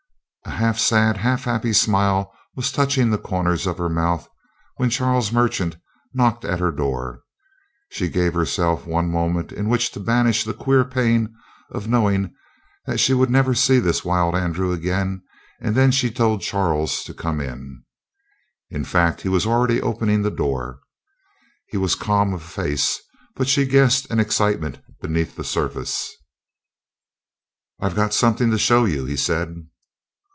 A 0.45 0.63
half 0.65 0.77
sad, 0.79 1.17
half 1.17 1.45
happy 1.45 1.73
smile 1.73 2.31
was 2.55 2.71
touching 2.71 3.09
the 3.09 3.17
corners 3.17 3.65
of 3.65 3.77
her 3.79 3.89
mouth, 3.89 4.27
when 4.77 4.89
Charles 4.91 5.31
Merchant 5.31 5.77
knocked 6.13 6.45
at 6.45 6.59
her 6.59 6.71
door. 6.71 7.21
She 7.89 8.09
gave 8.09 8.33
herself 8.35 8.85
one 8.85 9.09
moment 9.11 9.51
in 9.51 9.69
which 9.69 9.89
to 9.91 9.99
banish 9.99 10.43
the 10.43 10.53
queer 10.53 10.83
pain 10.85 11.33
of 11.71 11.87
knowing 11.87 12.31
that 12.85 12.99
she 12.99 13.11
would 13.13 13.29
never 13.31 13.55
see 13.55 13.79
this 13.79 14.03
wild 14.05 14.35
Andrew 14.35 14.71
again, 14.71 15.23
and 15.59 15.73
then 15.73 15.89
she 15.89 16.11
told 16.11 16.41
Charles 16.41 17.03
to 17.05 17.13
come 17.13 17.39
in. 17.39 17.83
In 18.69 18.83
fact, 18.83 19.21
he 19.21 19.29
was 19.29 19.47
already 19.47 19.81
opening 19.81 20.21
the 20.21 20.29
door. 20.29 20.79
He 21.67 21.77
was 21.77 21.95
calm 21.95 22.33
of 22.35 22.43
face, 22.43 22.99
but 23.35 23.47
she 23.47 23.65
guessed 23.65 24.11
an 24.11 24.19
excitement 24.19 24.79
beneath 25.01 25.35
the 25.35 25.43
surface. 25.43 26.11
"I've 27.79 27.95
got 27.95 28.13
something 28.13 28.51
to 28.51 28.59
show 28.59 28.85
you," 28.85 29.05
he 29.05 29.17
said. 29.17 29.55